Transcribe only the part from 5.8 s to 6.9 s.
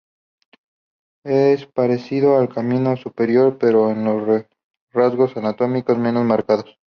menos marcados.